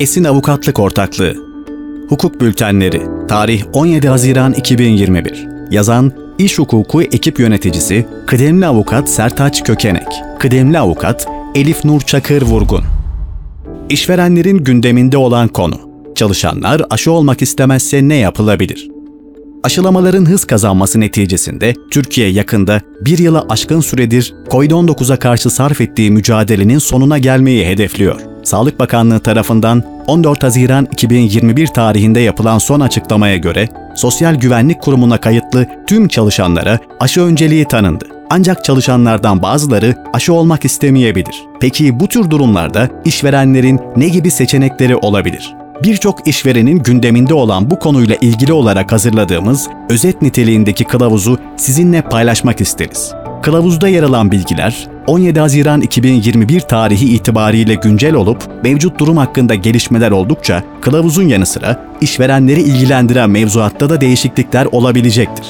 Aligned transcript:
Esin 0.00 0.24
Avukatlık 0.24 0.78
Ortaklığı. 0.78 1.34
Hukuk 2.08 2.40
Bültenleri. 2.40 3.02
Tarih 3.28 3.64
17 3.72 4.08
Haziran 4.08 4.52
2021 4.52 5.46
Yazan 5.70 6.12
İş 6.38 6.58
Hukuku 6.58 7.02
Ekip 7.02 7.40
Yöneticisi 7.40 8.06
Kıdemli 8.26 8.66
Avukat 8.66 9.10
Sertaç 9.10 9.64
Kökenek. 9.64 10.06
Kıdemli 10.38 10.78
Avukat 10.78 11.28
Elif 11.54 11.84
Nur 11.84 12.00
Çakır 12.00 12.42
Vurgun. 12.42 12.84
İşverenlerin 13.88 14.58
gündeminde 14.58 15.16
olan 15.16 15.48
konu. 15.48 15.80
Çalışanlar 16.14 16.82
aşı 16.90 17.12
olmak 17.12 17.42
istemezse 17.42 18.08
ne 18.08 18.16
yapılabilir? 18.16 18.90
Aşılamaların 19.62 20.24
hız 20.24 20.44
kazanması 20.44 21.00
neticesinde 21.00 21.74
Türkiye 21.90 22.28
yakında 22.28 22.80
bir 23.00 23.18
yıla 23.18 23.46
aşkın 23.48 23.80
süredir 23.80 24.34
COVID-19'a 24.50 25.18
karşı 25.18 25.50
sarf 25.50 25.80
ettiği 25.80 26.10
mücadelenin 26.10 26.78
sonuna 26.78 27.18
gelmeyi 27.18 27.66
hedefliyor. 27.66 28.33
Sağlık 28.44 28.78
Bakanlığı 28.78 29.20
tarafından 29.20 29.82
14 30.06 30.42
Haziran 30.42 30.88
2021 30.92 31.66
tarihinde 31.66 32.20
yapılan 32.20 32.58
son 32.58 32.80
açıklamaya 32.80 33.36
göre 33.36 33.68
Sosyal 33.96 34.34
Güvenlik 34.34 34.82
Kurumu'na 34.82 35.20
kayıtlı 35.20 35.66
tüm 35.86 36.08
çalışanlara 36.08 36.78
aşı 37.00 37.20
önceliği 37.20 37.64
tanındı. 37.64 38.04
Ancak 38.30 38.64
çalışanlardan 38.64 39.42
bazıları 39.42 39.94
aşı 40.12 40.34
olmak 40.34 40.64
istemeyebilir. 40.64 41.42
Peki 41.60 42.00
bu 42.00 42.08
tür 42.08 42.30
durumlarda 42.30 42.88
işverenlerin 43.04 43.80
ne 43.96 44.08
gibi 44.08 44.30
seçenekleri 44.30 44.96
olabilir? 44.96 45.54
Birçok 45.82 46.28
işverenin 46.28 46.78
gündeminde 46.78 47.34
olan 47.34 47.70
bu 47.70 47.78
konuyla 47.78 48.16
ilgili 48.16 48.52
olarak 48.52 48.92
hazırladığımız 48.92 49.68
özet 49.90 50.22
niteliğindeki 50.22 50.84
kılavuzu 50.84 51.38
sizinle 51.56 52.02
paylaşmak 52.02 52.60
isteriz. 52.60 53.12
Kılavuzda 53.42 53.88
yer 53.88 54.02
alan 54.02 54.32
bilgiler 54.32 54.88
17 55.06 55.40
Haziran 55.40 55.80
2021 55.80 56.60
tarihi 56.60 57.14
itibariyle 57.14 57.74
güncel 57.74 58.14
olup 58.14 58.48
mevcut 58.62 58.98
durum 58.98 59.16
hakkında 59.16 59.54
gelişmeler 59.54 60.10
oldukça 60.10 60.62
kılavuzun 60.80 61.28
yanı 61.28 61.46
sıra 61.46 61.86
işverenleri 62.00 62.60
ilgilendiren 62.62 63.30
mevzuatta 63.30 63.90
da 63.90 64.00
değişiklikler 64.00 64.66
olabilecektir. 64.72 65.46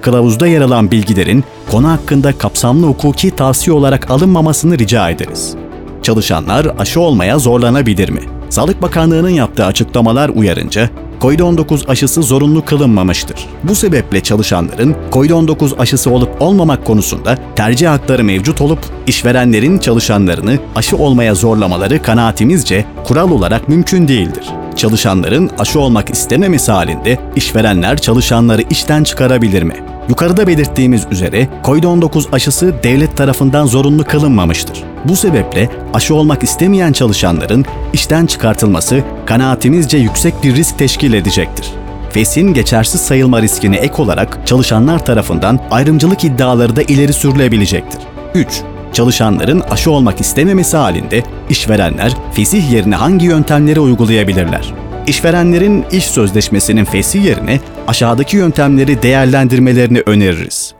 Kılavuzda 0.00 0.46
yer 0.46 0.60
alan 0.60 0.90
bilgilerin 0.90 1.44
konu 1.70 1.88
hakkında 1.88 2.38
kapsamlı 2.38 2.86
hukuki 2.86 3.30
tavsiye 3.30 3.76
olarak 3.76 4.10
alınmamasını 4.10 4.78
rica 4.78 5.10
ederiz. 5.10 5.54
Çalışanlar 6.02 6.66
aşı 6.78 7.00
olmaya 7.00 7.38
zorlanabilir 7.38 8.08
mi? 8.08 8.20
Sağlık 8.50 8.82
Bakanlığı'nın 8.82 9.30
yaptığı 9.30 9.64
açıklamalar 9.64 10.28
uyarınca 10.28 10.90
COVID-19 11.20 11.86
aşısı 11.88 12.22
zorunlu 12.22 12.64
kılınmamıştır. 12.64 13.46
Bu 13.62 13.74
sebeple 13.74 14.20
çalışanların 14.20 14.96
COVID-19 15.12 15.78
aşısı 15.78 16.10
olup 16.10 16.42
olmamak 16.42 16.84
konusunda 16.84 17.38
tercih 17.56 17.88
hakları 17.88 18.24
mevcut 18.24 18.60
olup 18.60 18.78
işverenlerin 19.06 19.78
çalışanlarını 19.78 20.58
aşı 20.74 20.96
olmaya 20.96 21.34
zorlamaları 21.34 22.02
kanaatimizce 22.02 22.84
kural 23.04 23.30
olarak 23.30 23.68
mümkün 23.68 24.08
değildir. 24.08 24.44
Çalışanların 24.76 25.50
aşı 25.58 25.80
olmak 25.80 26.10
istememesi 26.10 26.72
halinde 26.72 27.18
işverenler 27.36 27.98
çalışanları 27.98 28.62
işten 28.70 29.04
çıkarabilir 29.04 29.62
mi? 29.62 29.74
Yukarıda 30.08 30.46
belirttiğimiz 30.46 31.06
üzere 31.10 31.48
COVID-19 31.64 32.30
aşısı 32.32 32.74
devlet 32.82 33.16
tarafından 33.16 33.66
zorunlu 33.66 34.04
kılınmamıştır. 34.04 34.84
Bu 35.04 35.16
sebeple 35.16 35.70
aşı 35.94 36.14
olmak 36.14 36.42
istemeyen 36.42 36.92
çalışanların 36.92 37.64
işten 37.92 38.26
çıkartılması 38.26 39.02
kanaatimizce 39.26 39.98
yüksek 39.98 40.34
bir 40.42 40.56
risk 40.56 40.78
teşkil 40.78 41.12
edecektir. 41.12 41.66
FES'in 42.10 42.54
geçersiz 42.54 43.00
sayılma 43.00 43.42
riskine 43.42 43.76
ek 43.76 44.02
olarak 44.02 44.46
çalışanlar 44.46 45.04
tarafından 45.04 45.60
ayrımcılık 45.70 46.24
iddiaları 46.24 46.76
da 46.76 46.82
ileri 46.82 47.12
sürülebilecektir. 47.12 48.00
3. 48.34 48.62
Çalışanların 48.96 49.60
aşı 49.60 49.90
olmak 49.90 50.20
istememesi 50.20 50.76
halinde 50.76 51.22
işverenler 51.50 52.12
fesih 52.34 52.72
yerine 52.72 52.96
hangi 52.96 53.26
yöntemleri 53.26 53.80
uygulayabilirler? 53.80 54.74
İşverenlerin 55.06 55.84
iş 55.92 56.04
sözleşmesinin 56.04 56.84
fesih 56.84 57.24
yerine 57.24 57.60
aşağıdaki 57.88 58.36
yöntemleri 58.36 59.02
değerlendirmelerini 59.02 60.02
öneririz. 60.06 60.74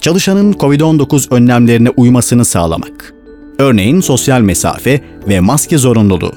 Çalışanın 0.00 0.52
COVID-19 0.52 1.34
önlemlerine 1.34 1.90
uymasını 1.90 2.44
sağlamak. 2.44 3.14
Örneğin 3.58 4.00
sosyal 4.00 4.40
mesafe 4.40 5.00
ve 5.28 5.40
maske 5.40 5.78
zorunluluğu. 5.78 6.34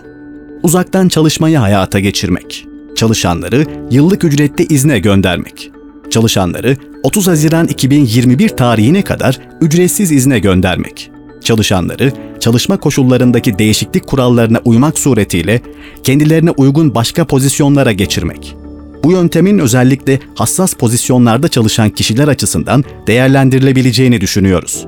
Uzaktan 0.64 1.08
çalışmayı 1.08 1.58
hayata 1.58 2.00
geçirmek. 2.00 2.66
Çalışanları 2.96 3.66
yıllık 3.92 4.24
ücretli 4.24 4.66
izne 4.66 5.00
göndermek. 5.00 5.72
Çalışanları 6.10 6.78
30 7.04 7.28
Haziran 7.28 7.68
2021 7.68 8.50
tarihine 8.50 9.02
kadar 9.02 9.40
ücretsiz 9.62 10.12
izne 10.12 10.40
göndermek. 10.40 11.13
Çalışanları 11.44 12.12
çalışma 12.40 12.78
koşullarındaki 12.78 13.60
değişiklik 13.60 14.08
kurallarına 14.08 14.62
uymak 14.66 15.00
suretiyle 15.00 15.62
kendilerine 16.04 16.52
uygun 16.52 16.96
başka 16.96 17.26
pozisyonlara 17.26 17.92
geçirmek. 17.92 18.56
Bu 19.04 19.12
yöntemin 19.12 19.60
özellikle 19.60 20.20
hassas 20.36 20.74
pozisyonlarda 20.74 21.48
çalışan 21.48 21.90
kişiler 21.90 22.28
açısından 22.28 22.84
değerlendirilebileceğini 23.08 24.22
düşünüyoruz. 24.22 24.86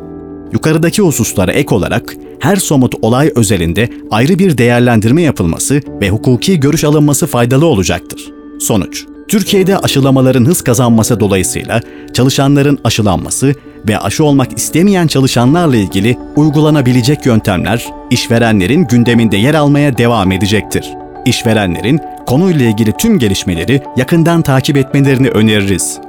Yukarıdaki 0.54 1.02
hususlara 1.02 1.52
ek 1.52 1.76
olarak 1.76 2.16
her 2.40 2.56
somut 2.56 2.94
olay 3.02 3.32
özelinde 3.36 3.90
ayrı 4.12 4.40
bir 4.40 4.58
değerlendirme 4.58 5.22
yapılması 5.22 5.82
ve 6.02 6.10
hukuki 6.10 6.60
görüş 6.60 6.84
alınması 6.84 7.28
faydalı 7.28 7.66
olacaktır. 7.66 8.32
Sonuç 8.60 9.06
Türkiye'de 9.28 9.78
aşılamaların 9.78 10.46
hız 10.46 10.62
kazanması 10.62 11.20
dolayısıyla 11.20 11.82
çalışanların 12.14 12.80
aşılanması 12.84 13.54
ve 13.88 14.00
aşı 14.00 14.24
olmak 14.24 14.58
istemeyen 14.58 15.08
çalışanlarla 15.08 15.76
ilgili 15.76 16.18
uygulanabilecek 16.36 17.26
yöntemler 17.26 17.86
işverenlerin 18.10 18.88
gündeminde 18.88 19.38
yer 19.38 19.54
almaya 19.54 19.98
devam 19.98 20.32
edecektir. 20.32 20.94
İşverenlerin 21.26 22.00
konuyla 22.28 22.66
ilgili 22.66 22.94
tüm 22.98 23.20
gelişmeleri 23.20 23.82
yakından 23.98 24.42
takip 24.42 24.78
etmelerini 24.78 25.30
öneririz. 25.30 26.00